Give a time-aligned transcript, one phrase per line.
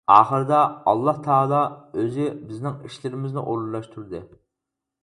[0.11, 0.61] ئاخىردا،
[0.91, 1.59] ئاللاتائالا
[2.05, 4.27] ئۆزى بىزنىڭ ئىشلىرىمىزنى ئورۇنلاشتۇردى.